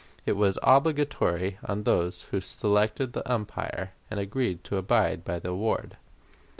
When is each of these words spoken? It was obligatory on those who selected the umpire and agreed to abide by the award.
It 0.25 0.31
was 0.35 0.57
obligatory 0.63 1.59
on 1.63 1.83
those 1.83 2.23
who 2.31 2.41
selected 2.41 3.13
the 3.13 3.31
umpire 3.31 3.91
and 4.09 4.19
agreed 4.19 4.63
to 4.63 4.77
abide 4.77 5.23
by 5.23 5.37
the 5.37 5.49
award. 5.49 5.95